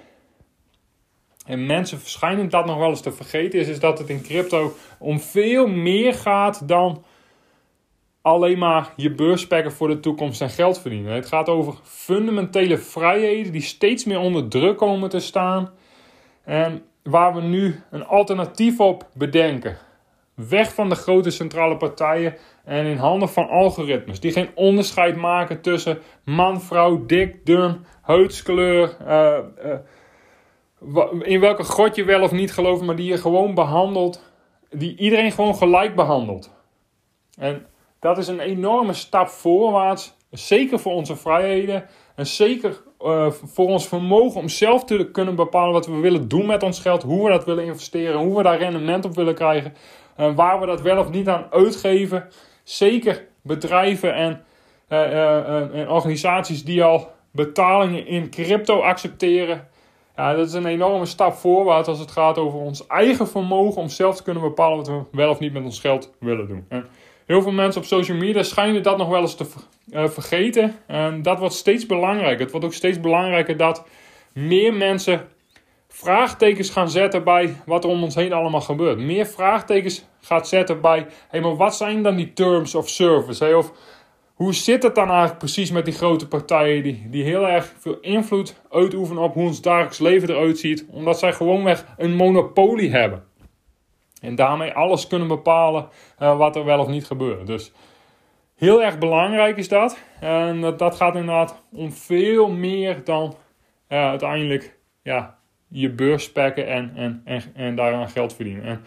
En 1.46 1.66
mensen 1.66 2.00
verschijnen 2.00 2.50
dat 2.50 2.66
nog 2.66 2.78
wel 2.78 2.90
eens 2.90 3.02
te 3.02 3.12
vergeten 3.12 3.60
is, 3.60 3.68
is 3.68 3.80
dat 3.80 3.98
het 4.00 4.10
in 4.10 4.22
crypto 4.22 4.74
om 5.00 5.20
veel 5.20 5.68
meer 5.68 6.14
gaat 6.14 6.68
dan 6.68 7.04
alleen 8.22 8.58
maar 8.58 8.94
je 8.96 9.12
beurspekken 9.12 9.72
voor 9.72 9.88
de 9.88 10.00
toekomst 10.00 10.42
en 10.42 10.50
geld 10.50 10.80
verdienen. 10.80 11.14
Het 11.14 11.26
gaat 11.26 11.50
over 11.50 11.74
fundamentele 11.84 12.78
vrijheden 12.78 13.52
die 13.52 13.62
steeds 13.62 14.06
meer 14.06 14.20
onder 14.20 14.48
druk 14.48 14.78
komen 14.78 15.10
te 15.10 15.20
staan. 15.20 15.70
En 16.44 16.84
waar 17.04 17.36
we 17.36 17.42
nu 17.42 17.82
een 17.92 18.06
alternatief 18.06 18.80
op 18.80 19.08
bedenken. 19.14 19.78
Weg 20.34 20.74
van 20.74 20.90
de 20.90 20.96
grote 20.96 21.30
centrale 21.30 21.78
partijen 21.78 22.36
en 22.66 22.86
in 22.86 22.98
handen 22.98 23.30
van 23.30 23.50
algoritmes. 23.50 24.20
Die 24.20 24.32
geen 24.32 24.50
onderscheid 24.56 25.16
maken 25.16 25.62
tussen 25.62 26.00
man, 26.24 26.62
vrouw, 26.62 27.06
dik, 27.06 27.46
dun, 27.46 27.86
huidskleur. 28.02 28.98
Uh, 29.08 29.38
in 31.22 31.40
welke 31.40 31.64
god 31.64 31.96
je 31.96 32.04
wel 32.04 32.22
of 32.22 32.32
niet 32.32 32.54
gelooft, 32.54 32.82
maar 32.82 32.96
die 32.96 33.10
je 33.10 33.18
gewoon 33.18 33.54
behandelt. 33.54 34.32
Die 34.70 34.98
iedereen 34.98 35.32
gewoon 35.32 35.56
gelijk 35.56 35.96
behandelt. 35.96 36.54
En 37.38 37.66
dat 38.02 38.18
is 38.18 38.28
een 38.28 38.40
enorme 38.40 38.94
stap 38.94 39.28
voorwaarts. 39.28 40.16
Zeker 40.32 40.80
voor 40.80 40.94
onze 40.94 41.16
vrijheden. 41.16 41.86
En 42.16 42.26
zeker 42.26 42.82
uh, 43.02 43.32
voor 43.32 43.68
ons 43.68 43.88
vermogen 43.88 44.42
om 44.42 44.50
zelf 44.50 44.86
te 44.86 45.12
kunnen 45.12 45.36
bepalen 45.36 45.74
wat 45.74 45.86
we 45.86 46.00
willen 46.00 46.28
doen 46.28 46.46
met 46.46 46.64
ons 46.64 46.80
geld. 46.80 47.04
Hoe 47.04 47.24
we 47.24 47.30
dat 47.30 47.46
willen 47.46 47.66
investeren. 47.66 48.20
Hoe 48.20 48.38
we 48.38 48.44
daar 48.44 48.58
rendement 48.58 49.06
op 49.06 49.16
willen 49.16 49.36
krijgen. 49.36 49.74
Uh, 50.20 50.36
waar 50.36 50.60
we 50.60 50.66
dat 50.66 50.82
wel 50.82 50.98
of 50.98 51.10
niet 51.10 51.28
aan 51.28 51.48
uitgeven. 51.50 52.28
Zeker 52.64 53.28
bedrijven 53.42 54.14
en, 54.14 54.44
uh, 54.90 55.76
en 55.76 55.90
organisaties 55.90 56.64
die 56.64 56.84
al 56.84 57.12
betalingen 57.32 58.08
in 58.08 58.30
crypto 58.30 58.80
accepteren. 58.80 59.68
Ja, 60.16 60.34
dat 60.34 60.48
is 60.48 60.54
een 60.54 60.66
enorme 60.66 61.06
stap 61.06 61.34
voorwaarts 61.34 61.88
als 61.88 62.00
het 62.00 62.12
gaat 62.12 62.38
over 62.38 62.60
ons 62.60 62.88
eigen 62.88 63.28
vermogen 63.28 63.82
om 63.82 63.90
zelf 63.90 64.16
te 64.16 64.24
kunnen 64.24 64.44
bepalen 64.44 64.78
wat 64.78 64.88
we 64.88 65.02
wel 65.12 65.30
of 65.30 65.40
niet 65.40 65.54
met 65.54 65.64
ons 65.64 65.80
geld 65.80 66.14
willen 66.20 66.48
doen. 66.48 66.66
Heel 67.32 67.42
veel 67.42 67.52
mensen 67.52 67.82
op 67.82 67.88
social 67.88 68.18
media 68.18 68.44
schijnen 68.44 68.84
dat 68.84 68.98
nog 68.98 69.08
wel 69.08 69.22
eens 69.22 69.36
te 69.36 69.46
uh, 69.94 70.08
vergeten. 70.08 70.76
En 70.88 71.22
dat 71.22 71.40
wordt 71.40 71.54
steeds 71.54 71.86
belangrijker. 71.86 72.40
Het 72.40 72.52
wordt 72.52 72.66
ook 72.66 72.74
steeds 72.74 73.00
belangrijker 73.00 73.58
dat 73.58 73.86
meer 74.34 74.74
mensen 74.74 75.28
vraagtekens 75.88 76.70
gaan 76.70 76.90
zetten 76.90 77.24
bij 77.24 77.56
wat 77.66 77.84
er 77.84 77.90
om 77.90 78.04
ons 78.04 78.16
heen 78.16 78.34
allemaal 78.34 78.62
gebeurt. 78.62 78.98
Meer 78.98 79.26
vraagtekens 79.26 80.06
gaat 80.22 80.48
zetten 80.48 80.82
bij, 80.82 81.08
hey, 81.30 81.42
maar 81.42 81.56
wat 81.56 81.76
zijn 81.76 82.04
dan 82.04 82.16
die 82.16 82.34
terms 82.34 82.76
of 82.76 82.90
service? 82.90 83.58
Of 83.58 83.72
hoe 84.34 84.54
zit 84.54 84.84
het 84.84 84.96
dan 84.96 85.10
eigenlijk 85.10 85.40
precies 85.40 85.72
met 85.72 85.86
die 85.86 85.94
grote 85.94 86.28
partijen 86.28 86.84
die, 86.84 87.08
die 87.10 87.24
heel 87.24 87.48
erg 87.48 87.74
veel 87.80 87.98
invloed 88.02 88.56
uitoefenen 88.72 89.24
op 89.24 89.34
hoe 89.34 89.48
ons 89.48 89.62
dagelijks 89.62 90.00
leven 90.00 90.30
eruit 90.30 90.60
ziet, 90.60 90.86
omdat 90.90 91.20
zij 91.20 91.34
gewoonweg 91.34 91.86
een 91.98 92.16
monopolie 92.16 92.92
hebben. 92.92 93.24
En 94.22 94.36
daarmee 94.36 94.72
alles 94.72 95.08
kunnen 95.08 95.28
bepalen 95.28 95.88
uh, 96.20 96.38
wat 96.38 96.56
er 96.56 96.66
wel 96.66 96.80
of 96.80 96.88
niet 96.88 97.06
gebeurt. 97.06 97.48
Dus 97.48 97.72
heel 98.56 98.84
erg 98.84 98.98
belangrijk 98.98 99.58
is 99.58 99.68
dat. 99.68 99.98
En 100.20 100.62
dat, 100.62 100.80
dat 100.80 100.96
gaat 100.96 101.16
inderdaad 101.16 101.62
om 101.72 101.92
veel 101.92 102.50
meer 102.50 103.04
dan 103.04 103.36
uh, 103.90 104.10
uiteindelijk 104.10 104.78
ja, 105.04 105.38
je 105.68 105.90
beurs 105.90 106.32
packen 106.32 106.68
en, 106.68 106.92
en, 106.96 107.22
en, 107.26 107.44
en 107.54 107.76
daaraan 107.76 108.10
geld 108.10 108.34
verdienen. 108.34 108.64
En, 108.64 108.84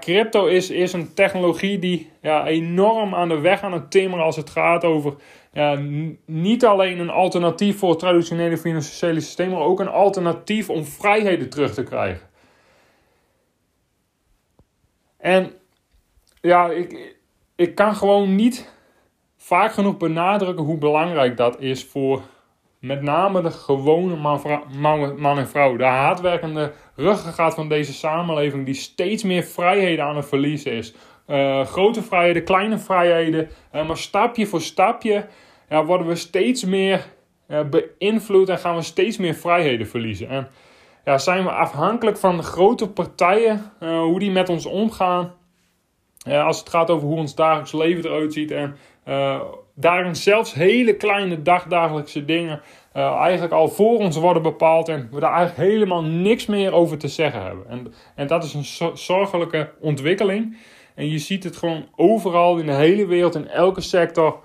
crypto 0.00 0.46
is, 0.46 0.70
is 0.70 0.92
een 0.92 1.14
technologie 1.14 1.78
die 1.78 2.10
ja, 2.22 2.46
enorm 2.46 3.14
aan 3.14 3.28
de 3.28 3.38
weg 3.38 3.62
aan 3.62 3.72
het 3.72 3.90
timmeren 3.90 4.24
als 4.24 4.36
het 4.36 4.50
gaat 4.50 4.84
over 4.84 5.14
ja, 5.52 5.78
niet 6.26 6.64
alleen 6.64 6.98
een 6.98 7.10
alternatief 7.10 7.78
voor 7.78 7.90
het 7.90 7.98
traditionele 7.98 8.56
financiële 8.56 9.20
systeem, 9.20 9.50
maar 9.50 9.60
ook 9.60 9.80
een 9.80 9.88
alternatief 9.88 10.70
om 10.70 10.84
vrijheden 10.84 11.50
terug 11.50 11.74
te 11.74 11.82
krijgen. 11.82 12.27
En 15.18 15.52
ja, 16.40 16.70
ik, 16.70 17.16
ik 17.56 17.74
kan 17.74 17.94
gewoon 17.94 18.34
niet 18.34 18.72
vaak 19.36 19.72
genoeg 19.72 19.96
benadrukken 19.96 20.64
hoe 20.64 20.78
belangrijk 20.78 21.36
dat 21.36 21.60
is 21.60 21.84
voor 21.84 22.22
met 22.80 23.02
name 23.02 23.42
de 23.42 23.50
gewone 23.50 24.16
man, 24.16 24.40
man, 25.16 25.38
en 25.38 25.48
vrouw. 25.48 25.76
De 25.76 25.84
hardwerkende 25.84 26.72
ruggengraat 26.94 27.54
van 27.54 27.68
deze 27.68 27.92
samenleving 27.92 28.64
die 28.64 28.74
steeds 28.74 29.22
meer 29.22 29.42
vrijheden 29.42 30.04
aan 30.04 30.16
het 30.16 30.28
verliezen 30.28 30.72
is. 30.72 30.94
Uh, 31.26 31.66
grote 31.66 32.02
vrijheden, 32.02 32.44
kleine 32.44 32.78
vrijheden. 32.78 33.48
Uh, 33.74 33.86
maar 33.86 33.96
stapje 33.96 34.46
voor 34.46 34.60
stapje 34.60 35.26
ja, 35.68 35.84
worden 35.84 36.06
we 36.06 36.14
steeds 36.14 36.64
meer 36.64 37.06
uh, 37.48 37.60
beïnvloed 37.70 38.48
en 38.48 38.58
gaan 38.58 38.76
we 38.76 38.82
steeds 38.82 39.16
meer 39.16 39.34
vrijheden 39.34 39.86
verliezen. 39.86 40.28
En 40.28 40.48
ja, 41.08 41.18
zijn 41.18 41.44
we 41.44 41.50
afhankelijk 41.50 42.16
van 42.16 42.36
de 42.36 42.42
grote 42.42 42.88
partijen, 42.88 43.72
uh, 43.80 44.00
hoe 44.00 44.18
die 44.18 44.30
met 44.30 44.48
ons 44.48 44.66
omgaan. 44.66 45.32
Als 46.24 46.58
het 46.58 46.68
gaat 46.68 46.90
over 46.90 47.08
hoe 47.08 47.16
ons 47.16 47.34
dagelijks 47.34 47.72
leven 47.72 48.04
eruit 48.04 48.32
ziet. 48.32 48.50
En 48.50 48.76
uh, 49.08 49.40
daarin 49.74 50.16
zelfs 50.16 50.54
hele 50.54 50.96
kleine 50.96 51.42
dagdagelijkse 51.42 52.24
dingen 52.24 52.60
eigenlijk 52.92 53.52
al 53.52 53.68
voor 53.68 53.98
ons 53.98 54.16
worden 54.16 54.42
bepaald. 54.42 54.88
En 54.88 55.08
we 55.12 55.20
daar 55.20 55.32
eigenlijk 55.32 55.70
helemaal 55.70 56.02
niks 56.02 56.46
meer 56.46 56.72
over 56.72 56.98
te 56.98 57.08
zeggen 57.08 57.42
hebben. 57.42 57.68
En, 57.68 57.92
en 58.14 58.26
dat 58.26 58.44
is 58.44 58.54
een 58.54 58.96
zorgelijke 58.96 59.70
ontwikkeling. 59.80 60.56
En 60.94 61.08
je 61.08 61.18
ziet 61.18 61.44
het 61.44 61.56
gewoon 61.56 61.88
overal 61.96 62.58
in 62.58 62.66
de 62.66 62.72
hele 62.72 63.06
wereld, 63.06 63.34
in 63.34 63.48
elke 63.48 63.80
sector. 63.80 64.40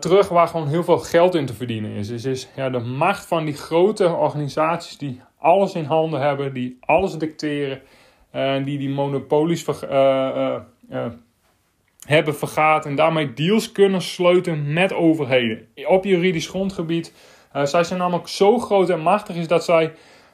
Terug 0.00 0.28
waar 0.28 0.48
gewoon 0.48 0.68
heel 0.68 0.84
veel 0.84 0.98
geld 0.98 1.34
in 1.34 1.46
te 1.46 1.54
verdienen 1.54 1.90
is. 1.90 2.08
Dus 2.08 2.24
is 2.24 2.48
ja, 2.56 2.70
de 2.70 2.78
macht 2.78 3.26
van 3.26 3.44
die 3.44 3.54
grote 3.54 4.14
organisaties 4.14 4.98
die 4.98 5.20
alles 5.38 5.74
in 5.74 5.84
handen 5.84 6.20
hebben, 6.20 6.52
die 6.52 6.76
alles 6.80 7.14
dicteren 7.14 7.80
en 8.30 8.64
die 8.64 8.78
die 8.78 8.90
monopolies 8.90 9.66
uh, 9.90 10.56
hebben 12.06 12.34
vergaat 12.34 12.86
en 12.86 12.94
daarmee 12.94 13.32
deals 13.32 13.72
kunnen 13.72 14.02
sluiten 14.02 14.72
met 14.72 14.92
overheden 14.92 15.66
op 15.86 16.04
juridisch 16.04 16.48
grondgebied. 16.48 17.14
zij 17.62 17.84
zijn 17.84 17.98
namelijk 17.98 18.28
zo 18.28 18.58
groot 18.58 18.90
en 18.90 19.00
machtig 19.00 19.36
is 19.36 19.48
dat 19.48 19.64
zij 19.64 19.92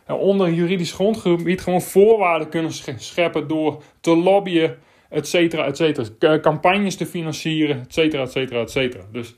onder 0.09 0.51
juridisch 0.51 0.93
grondgebied 0.93 1.61
gewoon 1.61 1.83
voorwaarden 1.83 2.49
kunnen 2.49 2.73
scheppen 2.97 3.49
door 3.49 3.83
te 4.01 4.17
lobbyen, 4.17 4.79
et 5.09 5.29
cetera, 5.29 5.65
et 5.65 5.77
cetera. 5.77 6.39
Campagnes 6.41 6.97
te 6.97 7.07
financieren, 7.07 7.81
et 7.81 7.93
cetera, 7.95 8.23
et 8.23 8.33
cetera, 8.33 8.61
et 8.61 8.71
cetera. 8.71 9.03
Dus 9.13 9.35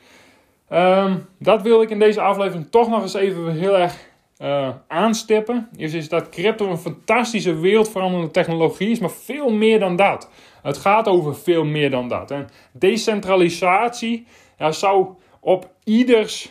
um, 0.72 1.26
dat 1.38 1.62
wil 1.62 1.82
ik 1.82 1.90
in 1.90 1.98
deze 1.98 2.20
aflevering 2.20 2.70
toch 2.70 2.88
nog 2.88 3.02
eens 3.02 3.14
even 3.14 3.52
heel 3.52 3.78
erg 3.78 3.96
uh, 4.38 4.68
aanstippen, 4.88 5.68
is, 5.76 5.94
is 5.94 6.08
dat 6.08 6.28
crypto 6.28 6.70
een 6.70 6.78
fantastische 6.78 7.54
wereldveranderende 7.54 8.30
technologie 8.30 8.90
is, 8.90 8.98
maar 8.98 9.10
veel 9.10 9.50
meer 9.50 9.78
dan 9.78 9.96
dat. 9.96 10.30
Het 10.62 10.76
gaat 10.76 11.08
over 11.08 11.36
veel 11.36 11.64
meer 11.64 11.90
dan 11.90 12.08
dat. 12.08 12.30
En 12.30 12.48
decentralisatie 12.72 14.26
zou 14.70 15.06
op 15.40 15.70
ieders 15.84 16.50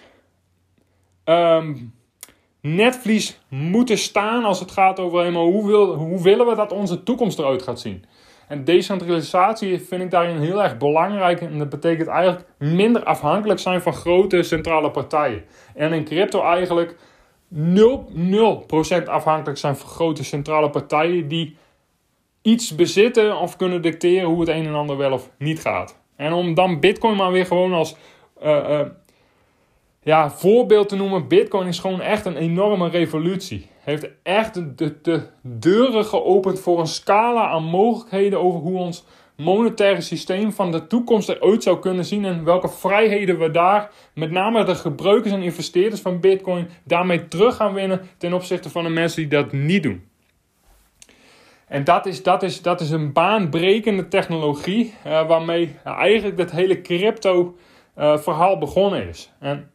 um, 1.25 1.93
netvlies 2.61 3.39
moeten 3.49 3.97
staan 3.97 4.43
als 4.43 4.59
het 4.59 4.71
gaat 4.71 4.99
over 4.99 5.19
helemaal 5.19 5.51
hoe, 5.51 5.67
wil, 5.67 5.95
hoe 5.95 6.21
willen 6.21 6.47
we 6.47 6.55
dat 6.55 6.71
onze 6.71 7.03
toekomst 7.03 7.39
eruit 7.39 7.61
gaat 7.61 7.79
zien. 7.79 8.05
En 8.47 8.63
decentralisatie 8.63 9.79
vind 9.79 10.01
ik 10.01 10.11
daarin 10.11 10.37
heel 10.37 10.63
erg 10.63 10.77
belangrijk. 10.77 11.41
En 11.41 11.57
dat 11.57 11.69
betekent 11.69 12.07
eigenlijk 12.07 12.47
minder 12.59 13.03
afhankelijk 13.03 13.59
zijn 13.59 13.81
van 13.81 13.93
grote 13.93 14.43
centrale 14.43 14.91
partijen. 14.91 15.43
En 15.75 15.93
in 15.93 16.03
crypto 16.03 16.41
eigenlijk 16.41 16.95
0%, 17.53 17.57
0 18.13 18.65
afhankelijk 19.05 19.57
zijn 19.57 19.75
van 19.75 19.89
grote 19.89 20.23
centrale 20.23 20.69
partijen 20.69 21.27
die 21.27 21.55
iets 22.41 22.75
bezitten 22.75 23.37
of 23.37 23.55
kunnen 23.55 23.81
dicteren 23.81 24.29
hoe 24.29 24.39
het 24.39 24.49
een 24.49 24.65
en 24.65 24.73
ander 24.73 24.97
wel 24.97 25.11
of 25.11 25.29
niet 25.37 25.59
gaat. 25.59 25.99
En 26.15 26.33
om 26.33 26.53
dan 26.53 26.79
Bitcoin 26.79 27.15
maar 27.15 27.31
weer 27.31 27.45
gewoon 27.45 27.73
als 27.73 27.95
uh, 28.43 28.69
uh, 28.69 28.81
ja, 30.03 30.31
voorbeeld 30.31 30.89
te 30.89 30.95
noemen: 30.95 31.27
Bitcoin 31.27 31.67
is 31.67 31.79
gewoon 31.79 32.01
echt 32.01 32.25
een 32.25 32.37
enorme 32.37 32.89
revolutie. 32.89 33.69
Heeft 33.79 34.07
echt 34.23 34.77
de, 34.77 35.01
de 35.01 35.27
deuren 35.41 36.05
geopend 36.05 36.59
voor 36.59 36.79
een 36.79 36.87
scala 36.87 37.47
aan 37.47 37.63
mogelijkheden 37.63 38.39
over 38.39 38.59
hoe 38.59 38.77
ons 38.77 39.05
monetaire 39.37 40.01
systeem 40.01 40.51
van 40.51 40.71
de 40.71 40.87
toekomst 40.87 41.29
eruit 41.29 41.63
zou 41.63 41.79
kunnen 41.79 42.05
zien 42.05 42.25
en 42.25 42.43
welke 42.43 42.69
vrijheden 42.69 43.39
we 43.39 43.51
daar, 43.51 43.91
met 44.13 44.31
name 44.31 44.63
de 44.63 44.75
gebruikers 44.75 45.33
en 45.33 45.41
investeerders 45.41 46.01
van 46.01 46.19
Bitcoin, 46.19 46.69
daarmee 46.83 47.27
terug 47.27 47.55
gaan 47.55 47.73
winnen 47.73 48.01
ten 48.17 48.33
opzichte 48.33 48.69
van 48.69 48.83
de 48.83 48.89
mensen 48.89 49.21
die 49.21 49.39
dat 49.39 49.51
niet 49.51 49.83
doen. 49.83 50.07
En 51.67 51.83
dat 51.83 52.05
is, 52.05 52.23
dat 52.23 52.43
is, 52.43 52.61
dat 52.61 52.81
is 52.81 52.91
een 52.91 53.13
baanbrekende 53.13 54.07
technologie 54.07 54.93
uh, 55.07 55.27
waarmee 55.27 55.75
eigenlijk 55.83 56.37
dat 56.37 56.51
hele 56.51 56.81
crypto 56.81 57.57
uh, 57.97 58.17
verhaal 58.17 58.57
begonnen 58.57 59.07
is. 59.07 59.31
En 59.39 59.71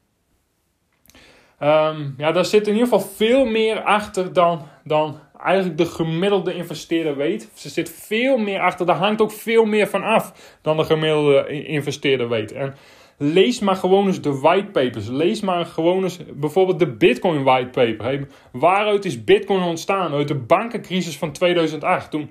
um, 1.62 2.14
ja, 2.16 2.32
daar 2.32 2.44
zit 2.44 2.66
in 2.66 2.72
ieder 2.72 2.88
geval 2.88 3.08
veel 3.08 3.44
meer 3.44 3.82
achter 3.82 4.32
dan, 4.32 4.68
dan 4.84 5.18
eigenlijk 5.44 5.78
de 5.78 5.86
gemiddelde 5.86 6.54
investeerder 6.54 7.16
weet. 7.16 7.50
Ze 7.54 7.68
zit 7.68 7.90
veel 7.90 8.38
meer 8.38 8.60
achter, 8.60 8.86
daar 8.86 8.96
hangt 8.96 9.20
ook 9.20 9.32
veel 9.32 9.64
meer 9.64 9.86
van 9.86 10.02
af 10.02 10.56
dan 10.62 10.76
de 10.76 10.84
gemiddelde 10.84 11.64
investeerder 11.64 12.28
weet. 12.28 12.52
En 12.52 12.74
lees 13.22 13.58
maar 13.58 13.76
gewoon 13.76 14.06
eens 14.06 14.20
de 14.20 14.38
whitepapers. 14.38 15.08
Lees 15.08 15.40
maar 15.40 15.66
gewoon 15.66 16.02
eens 16.02 16.18
bijvoorbeeld 16.34 16.78
de 16.78 16.86
Bitcoin 16.86 17.42
whitepaper. 17.42 18.04
Hey, 18.04 18.26
waaruit 18.52 19.04
is 19.04 19.24
Bitcoin 19.24 19.62
ontstaan? 19.62 20.12
Uit 20.12 20.28
de 20.28 20.34
bankencrisis 20.34 21.18
van 21.18 21.32
2008. 21.32 22.10
Toen 22.10 22.30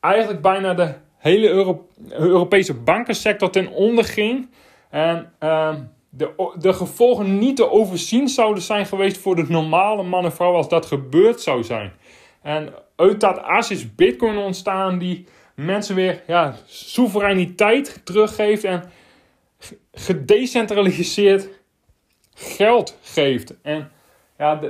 eigenlijk 0.00 0.42
bijna 0.42 0.74
de 0.74 0.94
hele 1.18 1.76
Europese 2.10 2.74
bankensector 2.74 3.50
ten 3.50 3.68
onder 3.68 4.04
ging. 4.04 4.48
En 4.90 5.32
uh, 5.40 5.74
de, 6.10 6.52
de 6.58 6.72
gevolgen 6.72 7.38
niet 7.38 7.56
te 7.56 7.70
overzien 7.70 8.28
zouden 8.28 8.62
zijn 8.62 8.86
geweest 8.86 9.18
voor 9.18 9.36
de 9.36 9.44
normale 9.48 10.02
man 10.02 10.24
en 10.24 10.32
vrouw 10.32 10.54
als 10.54 10.68
dat 10.68 10.86
gebeurd 10.86 11.40
zou 11.40 11.64
zijn. 11.64 11.92
En 12.42 12.74
uit 12.96 13.20
dat 13.20 13.42
as 13.42 13.70
is 13.70 13.94
Bitcoin 13.94 14.36
ontstaan 14.36 14.98
die 14.98 15.26
mensen 15.54 15.94
weer 15.94 16.22
ja, 16.26 16.54
soevereiniteit 16.66 18.00
teruggeeft 18.04 18.64
en 18.64 18.82
gedecentraliseerd 19.92 21.48
geld 22.34 22.98
geeft. 23.02 23.60
En 23.62 23.90
ja, 24.38 24.60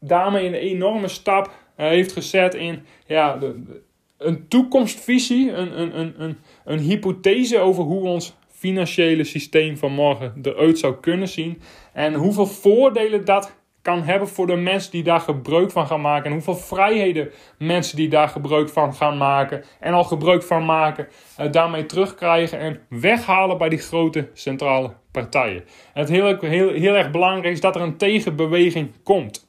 daarmee 0.00 0.46
een 0.46 0.54
enorme 0.54 1.08
stap 1.08 1.46
uh, 1.46 1.86
heeft 1.86 2.12
gezet 2.12 2.54
in 2.54 2.86
ja, 3.06 3.36
de, 3.36 3.82
een 4.18 4.48
toekomstvisie, 4.48 5.52
een, 5.52 5.80
een, 5.80 5.98
een, 5.98 6.14
een, 6.22 6.38
een 6.64 6.78
hypothese 6.78 7.58
over 7.58 7.84
hoe 7.84 8.02
ons 8.02 8.34
financiële 8.48 9.24
systeem 9.24 9.76
van 9.76 9.92
morgen 9.92 10.38
eruit 10.42 10.78
zou 10.78 11.00
kunnen 11.00 11.28
zien. 11.28 11.60
En 11.92 12.14
hoeveel 12.14 12.46
voordelen 12.46 13.24
dat 13.24 13.54
kan 13.84 14.02
hebben 14.02 14.28
voor 14.28 14.46
de 14.46 14.56
mensen 14.56 14.90
die 14.90 15.02
daar 15.02 15.20
gebruik 15.20 15.70
van 15.70 15.86
gaan 15.86 16.00
maken. 16.00 16.24
En 16.24 16.32
hoeveel 16.32 16.56
vrijheden 16.56 17.30
mensen 17.58 17.96
die 17.96 18.08
daar 18.08 18.28
gebruik 18.28 18.68
van 18.68 18.94
gaan 18.94 19.16
maken. 19.16 19.64
En 19.80 19.92
al 19.92 20.04
gebruik 20.04 20.42
van 20.42 20.64
maken. 20.64 21.08
Uh, 21.40 21.52
daarmee 21.52 21.86
terugkrijgen 21.86 22.58
en 22.58 22.80
weghalen 22.88 23.58
bij 23.58 23.68
die 23.68 23.78
grote 23.78 24.28
centrale 24.32 24.92
partijen. 25.10 25.64
En 25.94 26.00
het 26.00 26.08
heel, 26.08 26.38
heel, 26.40 26.72
heel 26.72 26.94
erg 26.94 27.10
belangrijk 27.10 27.54
is 27.54 27.60
dat 27.60 27.74
er 27.74 27.82
een 27.82 27.96
tegenbeweging 27.96 28.92
komt. 29.02 29.48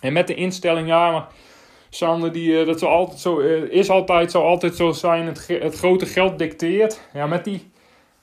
En 0.00 0.12
met 0.12 0.26
de 0.26 0.34
instelling, 0.34 0.88
ja, 0.88 1.10
maar 1.10 1.26
Sander, 1.90 2.32
die, 2.32 2.48
uh, 2.48 2.66
dat 2.66 2.78
zo 2.78 2.86
altijd 2.86 3.20
zo, 3.20 3.40
uh, 3.40 3.70
is 3.70 3.90
altijd, 3.90 4.30
zo 4.30 4.42
altijd 4.42 4.76
zo 4.76 4.92
zijn. 4.92 5.26
Het, 5.26 5.46
het 5.46 5.78
grote 5.78 6.06
geld 6.06 6.38
dicteert. 6.38 7.00
Ja, 7.12 7.26
met 7.26 7.44
die, 7.44 7.70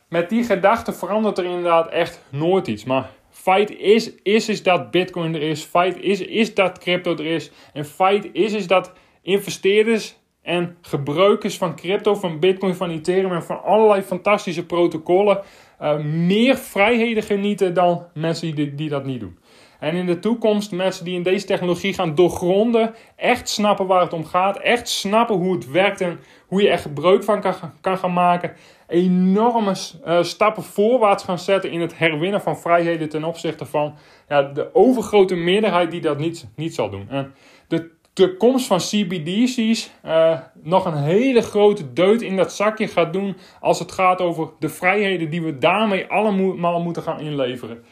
met 0.08 0.30
die 0.30 0.44
gedachte 0.44 0.94
verandert 0.94 1.38
er 1.38 1.46
inderdaad 1.46 1.90
echt 1.90 2.22
nooit 2.30 2.68
iets. 2.68 2.84
Maar 2.84 3.10
Feit 3.34 3.78
is, 3.78 4.12
is, 4.24 4.50
is 4.50 4.64
dat 4.64 4.92
Bitcoin 4.92 5.36
er 5.36 5.42
is. 5.42 5.64
Feit 5.64 5.98
is, 6.00 6.22
is 6.22 6.54
dat 6.54 6.78
crypto 6.78 7.12
er 7.12 7.26
is. 7.26 7.52
En 7.74 7.86
feit 7.86 8.30
is, 8.34 8.54
is 8.54 8.68
dat 8.68 8.94
investeerders 9.22 10.16
en 10.42 10.78
gebruikers 10.82 11.58
van 11.58 11.76
crypto, 11.76 12.16
van 12.16 12.40
Bitcoin, 12.40 12.76
van 12.76 12.90
Ethereum 12.90 13.32
en 13.32 13.44
van 13.44 13.64
allerlei 13.64 14.02
fantastische 14.02 14.66
protocollen 14.66 15.42
uh, 15.82 15.98
meer 16.00 16.58
vrijheden 16.58 17.24
genieten 17.24 17.74
dan 17.74 18.06
mensen 18.14 18.56
die, 18.56 18.76
die 18.76 18.90
dat 18.90 19.06
niet 19.06 19.20
doen. 19.20 19.38
En 19.80 19.96
in 19.96 20.06
de 20.06 20.20
toekomst 20.20 20.72
mensen 20.72 21.06
die 21.06 21.16
in 21.16 21.24
deze 21.24 21.46
technologie 21.46 21.94
gaan 21.94 22.16
doorgronden, 22.16 22.96
echt 23.16 23.50
snappen 23.50 23.86
waar 23.86 24.02
het 24.02 24.14
om 24.14 24.26
gaat, 24.26 24.58
echt 24.58 24.90
snappen 24.90 25.36
hoe 25.36 25.56
het 25.56 25.72
werkt 25.72 26.02
en 26.02 26.20
hoe 26.48 26.62
je 26.62 26.70
er 26.70 26.80
gebruik 26.80 27.24
van 27.24 27.42
kan, 27.42 27.54
kan 27.82 27.98
gaan 27.98 28.14
maken. 28.14 28.54
Enorme 28.94 29.76
uh, 30.06 30.24
stappen 30.24 30.64
voorwaarts 30.64 31.24
gaan 31.24 31.40
zetten 31.40 31.72
in 31.72 31.82
het 31.82 31.98
herwinnen 31.98 32.42
van 32.42 32.60
vrijheden 32.60 33.10
ten 33.10 33.24
opzichte 33.24 33.66
van 33.66 33.96
ja, 34.28 34.42
de 34.42 34.76
overgrote 34.76 35.36
meerderheid 35.36 35.92
die 35.92 36.02
dat 36.02 36.18
niet, 36.18 36.48
niet 36.56 36.76
zal 36.76 36.90
doen. 36.90 37.10
En 37.10 37.34
de, 37.68 37.90
de 38.14 38.38
komst 38.38 38.68
van 38.68 38.78
CBDC's 38.78 39.92
uh, 40.06 40.40
nog 40.62 40.86
een 40.86 40.98
hele 40.98 41.42
grote 41.42 41.94
deut 41.94 42.22
in 42.22 42.36
dat 42.36 42.54
zakje 42.54 42.88
gaat 42.88 43.14
doen 43.14 43.38
als 43.60 43.80
het 43.80 43.92
gaat 43.92 44.22
over 44.22 44.50
de 44.60 44.70
vrijheden 44.70 45.30
die 45.30 45.42
we 45.42 45.58
daarmee 45.58 46.08
allemaal 46.08 46.82
moeten 46.82 47.04
gaan 47.04 47.20
inleveren. 47.20 47.84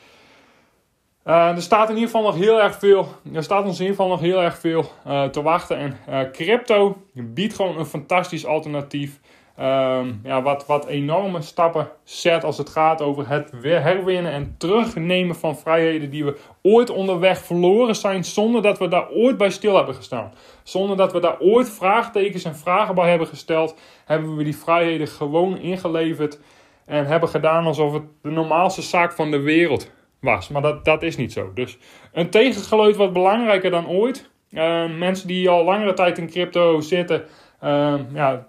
Uh, 1.25 1.47
er 1.47 1.61
staat 1.61 1.89
in 1.89 1.95
ieder 1.95 2.09
geval 2.09 2.31
nog 2.31 2.35
heel 2.35 2.61
erg 2.61 2.79
veel. 2.79 3.07
Er 3.33 3.43
staat 3.43 3.65
ons 3.65 3.79
in 3.79 3.85
ieder 3.85 3.95
geval 3.95 4.11
nog 4.11 4.19
heel 4.19 4.41
erg 4.41 4.57
veel 4.57 4.91
te 5.31 5.41
wachten. 5.41 5.77
En 5.77 6.31
crypto 6.31 6.97
biedt 7.13 7.55
gewoon 7.55 7.77
een 7.77 7.85
fantastisch 7.85 8.45
alternatief. 8.45 9.19
Um, 9.59 10.19
ja, 10.23 10.41
wat, 10.41 10.65
wat 10.65 10.85
enorme 10.85 11.41
stappen 11.41 11.89
zet 12.03 12.43
als 12.43 12.57
het 12.57 12.69
gaat 12.69 13.01
over 13.01 13.29
het 13.29 13.51
herwinnen 13.61 14.31
en 14.31 14.55
terugnemen 14.57 15.35
van 15.35 15.57
vrijheden 15.57 16.09
die 16.09 16.25
we 16.25 16.37
ooit 16.61 16.89
onderweg 16.89 17.37
verloren 17.37 17.95
zijn. 17.95 18.23
Zonder 18.23 18.61
dat 18.61 18.79
we 18.79 18.87
daar 18.87 19.09
ooit 19.09 19.37
bij 19.37 19.49
stil 19.49 19.75
hebben 19.75 19.95
gestaan. 19.95 20.33
Zonder 20.63 20.97
dat 20.97 21.13
we 21.13 21.19
daar 21.19 21.39
ooit 21.39 21.69
vraagtekens 21.69 22.43
en 22.43 22.55
vragen 22.55 22.95
bij 22.95 23.09
hebben 23.09 23.27
gesteld. 23.27 23.75
Hebben 24.05 24.35
we 24.35 24.43
die 24.43 24.57
vrijheden 24.57 25.07
gewoon 25.07 25.57
ingeleverd. 25.57 26.39
En 26.85 27.05
hebben 27.05 27.29
gedaan 27.29 27.65
alsof 27.65 27.93
het 27.93 28.03
de 28.21 28.29
normaalste 28.29 28.81
zaak 28.81 29.11
van 29.11 29.31
de 29.31 29.39
wereld 29.39 29.91
was. 30.19 30.49
Maar 30.49 30.61
dat, 30.61 30.85
dat 30.85 31.03
is 31.03 31.17
niet 31.17 31.33
zo. 31.33 31.51
Dus 31.53 31.77
een 32.13 32.29
tegengeluid 32.29 32.95
wat 32.95 33.13
belangrijker 33.13 33.71
dan 33.71 33.87
ooit. 33.87 34.29
Uh, 34.49 34.97
mensen 34.97 35.27
die 35.27 35.49
al 35.49 35.63
langere 35.63 35.93
tijd 35.93 36.17
in 36.17 36.29
crypto 36.29 36.79
zitten, 36.79 37.23
uh, 37.63 37.93
ja, 38.13 38.47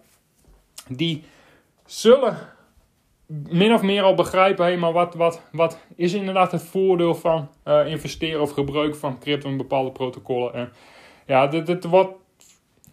die 0.97 1.25
zullen 1.87 2.37
min 3.51 3.75
of 3.75 3.83
meer 3.83 4.03
al 4.03 4.15
begrijpen, 4.15 4.65
hey, 4.65 4.77
maar 4.77 4.93
wat, 4.93 5.15
wat, 5.15 5.43
wat 5.53 5.79
is 5.97 6.13
inderdaad 6.13 6.53
het 6.53 6.63
voordeel 6.63 7.15
van 7.15 7.49
uh, 7.65 7.87
investeren 7.87 8.41
of 8.41 8.51
gebruik 8.51 8.95
van 8.95 9.19
crypto 9.19 9.49
in 9.49 9.57
bepaalde 9.57 9.91
protocollen. 9.91 10.55
En 10.55 10.73
ja, 11.27 11.47
dit, 11.47 11.67
dit 11.67 11.85
wat 11.85 12.11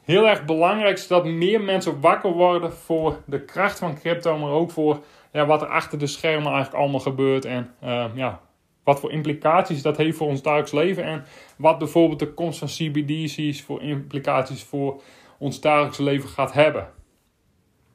heel 0.02 0.28
erg 0.28 0.46
belangrijk 0.46 0.98
is 0.98 1.08
dat 1.08 1.26
meer 1.26 1.62
mensen 1.62 2.02
wakker 2.02 2.32
worden 2.32 2.74
voor 2.74 3.22
de 3.26 3.46
kracht 3.46 3.80
van 3.80 4.00
crypto, 4.00 4.38
maar 4.38 4.52
ook 4.52 4.72
voor 4.72 5.00
ja, 5.32 5.46
wat 5.46 5.62
er 5.62 5.68
achter 5.68 6.00
de 6.00 6.08
schermen 6.08 6.52
eigenlijk 6.52 6.82
allemaal 6.82 7.00
gebeurt. 7.00 7.46
En 7.46 7.74
ja, 8.14 8.42
wat 8.84 9.00
voor 9.00 9.12
implicaties 9.12 9.82
dat 9.82 9.98
heeft 9.98 10.18
voor 10.18 10.28
ons 10.28 10.42
dagelijks 10.42 10.72
leven 10.72 11.04
en 11.04 11.26
wat 11.58 11.78
bijvoorbeeld 11.78 12.20
de 12.20 12.34
komst 12.34 12.60
van 12.60 12.68
CBDC's 12.68 13.62
voor 13.62 13.82
implicaties 13.82 14.64
voor 14.64 15.02
ons 15.38 15.62
dagelijks 15.62 15.98
leven 15.98 16.30
gaat 16.30 16.54
hebben. 16.54 16.90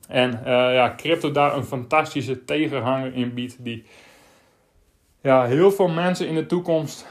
En 0.09 0.31
uh, 0.31 0.47
ja, 0.47 0.95
crypto 0.97 1.33
daar 1.33 1.57
een 1.57 1.65
fantastische 1.65 2.45
tegenhanger 2.45 3.15
in 3.15 3.35
biedt 3.35 3.65
die 3.65 3.85
ja, 5.21 5.45
heel 5.45 5.73
veel 5.73 5.89
mensen 5.89 6.29
in 6.29 6.35
de 6.35 6.47
toekomst 6.47 7.07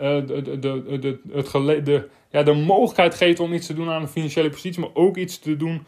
uh, 0.00 0.26
de, 0.26 0.42
de, 0.42 0.58
de, 0.58 0.98
de, 0.98 1.20
het 1.32 1.86
de, 1.86 2.08
ja, 2.30 2.42
de 2.42 2.52
mogelijkheid 2.52 3.14
geeft 3.14 3.40
om 3.40 3.52
iets 3.52 3.66
te 3.66 3.74
doen 3.74 3.90
aan 3.90 4.02
een 4.02 4.08
financiële 4.08 4.50
positie, 4.50 4.80
maar 4.80 4.94
ook 4.94 5.16
iets 5.16 5.38
te 5.38 5.56
doen 5.56 5.86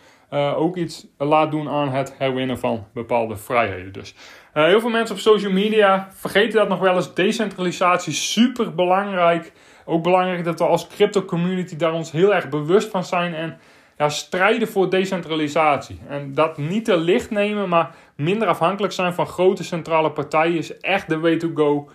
ook 0.57 0.77
iets 0.77 1.07
laat 1.19 1.51
doen 1.51 1.69
aan 1.69 1.89
het 1.89 2.15
herwinnen 2.19 2.59
van 2.59 2.87
bepaalde 2.95 3.37
vrijheden. 3.37 3.93
Dus 3.93 4.15
heel 4.53 4.81
veel 4.81 4.91
mensen 4.91 5.15
op 5.15 5.21
social 5.21 5.53
media 5.53 6.09
vergeten 6.13 6.59
dat 6.59 6.69
nog 6.69 6.79
wel 6.79 6.95
eens. 6.95 7.15
Decentralisatie 7.15 8.13
super 8.13 8.75
belangrijk. 8.75 9.53
Ook 9.85 10.03
belangrijk 10.03 10.45
dat 10.45 10.59
we 10.59 10.67
als 10.67 10.87
crypto 10.87 11.25
community 11.25 11.77
daar 11.77 11.93
ons 11.93 12.11
heel 12.11 12.35
erg 12.35 12.49
bewust 12.49 12.91
van 12.91 13.05
zijn 13.05 13.35
en 13.35 13.59
ja, 13.97 14.09
strijden 14.09 14.69
voor 14.69 14.91
decentralisatie. 14.91 16.01
En 16.09 16.35
dat 16.35 16.59
niet 16.59 16.85
te 16.85 16.97
licht 16.97 17.31
nemen, 17.31 17.69
maar 17.69 17.95
minder 18.17 18.49
afhankelijk 18.49 18.93
zijn 18.93 19.15
van 19.15 19.27
grote 19.27 19.65
centrale 19.65 20.11
partijen 20.11 20.59
is 20.59 20.81
echt 20.81 21.09
de 21.09 21.19
way 21.19 21.37
to 21.37 21.51
go 21.55 21.91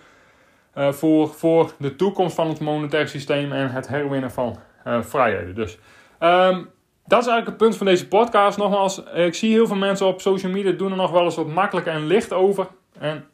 uh, 0.74 0.92
voor, 0.92 1.28
voor 1.28 1.72
de 1.78 1.96
toekomst 1.96 2.34
van 2.34 2.48
het 2.48 2.60
monetair 2.60 3.08
systeem 3.08 3.52
en 3.52 3.70
het 3.70 3.88
herwinnen 3.88 4.30
van 4.30 4.58
uh, 4.86 5.02
vrijheden. 5.02 5.54
Dus 5.54 5.78
um, 6.20 6.70
dat 7.06 7.20
is 7.20 7.26
eigenlijk 7.26 7.46
het 7.46 7.56
punt 7.56 7.76
van 7.76 7.86
deze 7.86 8.08
podcast. 8.08 8.58
Nogmaals, 8.58 9.02
ik 9.02 9.34
zie 9.34 9.52
heel 9.52 9.66
veel 9.66 9.76
mensen 9.76 10.06
op 10.06 10.20
social 10.20 10.52
media 10.52 10.72
doen 10.72 10.90
er 10.90 10.96
nog 10.96 11.10
wel 11.10 11.24
eens 11.24 11.36
wat 11.36 11.46
makkelijk 11.46 11.86
en 11.86 12.06
licht 12.06 12.32
over. 12.32 12.66
En 12.98 13.24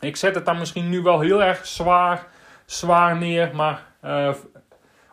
ik 0.00 0.16
zet 0.16 0.34
het 0.34 0.44
dan 0.44 0.58
misschien 0.58 0.88
nu 0.88 1.02
wel 1.02 1.20
heel 1.20 1.42
erg 1.42 1.66
zwaar, 1.66 2.26
zwaar 2.66 3.16
neer, 3.16 3.50
maar 3.54 3.86
uh, 4.04 4.34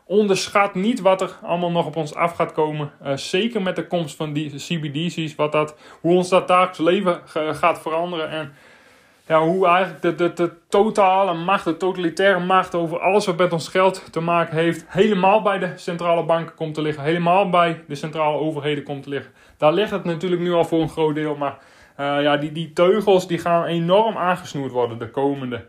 onderschat 0.06 0.76
niet 0.76 1.00
wat 1.00 1.22
er 1.22 1.38
allemaal 1.42 1.72
nog 1.72 1.86
op 1.86 1.96
ons 1.96 2.16
af 2.16 2.36
gaat 2.36 2.52
komen. 2.52 2.92
Uh, 3.04 3.16
zeker 3.16 3.62
met 3.62 3.76
de 3.76 3.88
komst 3.88 4.16
van 4.16 4.34
die 4.34 4.56
CBDC's, 4.56 5.36
wat 5.36 5.52
dat, 5.52 5.78
hoe 6.02 6.16
ons 6.16 6.30
dat 6.30 6.48
dagelijks 6.48 6.80
leven 6.80 7.22
gaat 7.56 7.82
veranderen. 7.82 8.30
En 8.30 8.54
ja, 9.28 9.42
hoe 9.42 9.68
eigenlijk 9.68 10.02
de, 10.02 10.16
de, 10.16 10.34
de 10.34 10.52
totale 10.70 11.34
macht, 11.34 11.66
de 11.66 11.78
totalitaire 11.78 12.40
macht 12.40 12.76
over 12.76 13.00
alles 13.00 13.26
wat 13.26 13.38
met 13.38 13.54
ons 13.54 13.68
geld 13.68 14.12
te 14.12 14.20
maken 14.20 14.58
heeft, 14.58 14.86
helemaal 14.88 15.42
bij 15.42 15.60
de 15.60 15.72
centrale 15.76 16.24
banken 16.24 16.56
komt 16.56 16.74
te 16.74 16.82
liggen. 16.82 17.04
Helemaal 17.04 17.50
bij 17.50 17.84
de 17.88 17.96
centrale 17.96 18.38
overheden 18.38 18.84
komt 18.84 19.04
te 19.04 19.10
liggen. 19.10 19.32
Daar 19.58 19.74
ligt 19.74 19.92
het 19.92 20.04
natuurlijk 20.04 20.42
nu 20.42 20.54
al 20.54 20.66
voor 20.66 20.82
een 20.82 20.90
groot 20.90 21.16
deel, 21.16 21.36
maar 21.36 21.58
uh, 22.00 22.22
ja, 22.22 22.38
die, 22.38 22.52
die 22.52 22.74
teugels 22.74 23.28
die 23.28 23.38
gaan 23.38 23.66
enorm 23.66 24.18
aangesnoerd 24.18 24.72
worden 24.72 25.00
de 25.00 25.10
komende 25.10 25.66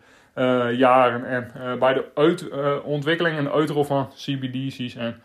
jaren. 0.73 1.25
En 1.25 1.51
uh, 1.57 1.75
bij 1.75 1.95
de 1.95 2.05
uit, 2.15 2.51
ontwikkeling 2.83 3.37
en 3.37 3.53
uitrol 3.53 3.85
van 3.85 4.11
CBDC's. 4.15 4.95
En 4.95 5.23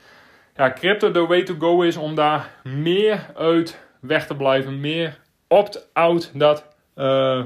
ja, 0.55 0.71
crypto 0.73 1.11
de 1.11 1.25
way 1.25 1.43
to 1.43 1.55
go 1.59 1.81
is 1.81 1.97
om 1.97 2.15
daar 2.15 2.49
meer 2.63 3.25
uit 3.35 3.79
weg 3.99 4.27
te 4.27 4.35
blijven. 4.35 4.79
Meer 4.79 5.17
opt-out 5.47 6.31
dat 6.33 6.65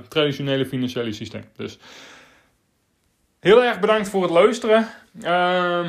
traditionele 0.10 0.66
financiële 0.66 1.14
systeem. 1.14 1.44
Dus 1.56 1.78
heel 3.40 3.64
erg 3.64 3.80
bedankt 3.80 4.10
voor 4.10 4.22
het 4.22 4.32
luisteren. 4.32 4.88
Uh, 5.22 5.86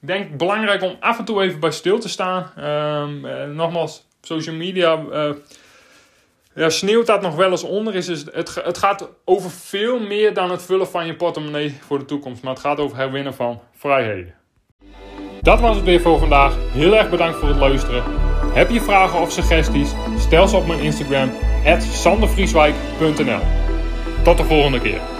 ik 0.00 0.06
denk 0.06 0.36
belangrijk 0.36 0.82
om 0.82 0.96
af 1.00 1.18
en 1.18 1.24
toe 1.24 1.42
even 1.42 1.60
bij 1.60 1.70
stil 1.70 1.98
te 1.98 2.08
staan. 2.08 2.50
Uh, 2.58 3.44
nogmaals, 3.44 4.06
social 4.20 4.54
media 4.56 5.04
ja, 6.54 6.68
sneeuwt 6.68 7.06
dat 7.06 7.22
nog 7.22 7.34
wel 7.34 7.50
eens 7.50 7.62
onder. 7.62 7.94
Is, 7.94 8.06
dus 8.06 8.24
het, 8.32 8.54
het 8.64 8.78
gaat 8.78 9.08
over 9.24 9.50
veel 9.50 10.00
meer 10.00 10.34
dan 10.34 10.50
het 10.50 10.62
vullen 10.62 10.88
van 10.88 11.06
je 11.06 11.16
portemonnee 11.16 11.76
voor 11.80 11.98
de 11.98 12.04
toekomst. 12.04 12.42
Maar 12.42 12.52
het 12.52 12.62
gaat 12.62 12.78
over 12.78 12.96
herwinnen 12.96 13.34
van 13.34 13.60
vrijheden. 13.76 14.34
Dat 15.40 15.60
was 15.60 15.76
het 15.76 15.84
weer 15.84 16.00
voor 16.00 16.18
vandaag. 16.18 16.54
Heel 16.72 16.96
erg 16.96 17.10
bedankt 17.10 17.38
voor 17.38 17.48
het 17.48 17.58
luisteren. 17.58 18.04
Heb 18.52 18.70
je 18.70 18.80
vragen 18.80 19.20
of 19.20 19.32
suggesties? 19.32 19.90
Stel 20.18 20.48
ze 20.48 20.56
op 20.56 20.66
mijn 20.66 20.80
Instagram 20.80 21.32
sandervrieswijk.nl. 21.78 23.40
Tot 24.22 24.36
de 24.36 24.44
volgende 24.44 24.80
keer. 24.80 25.19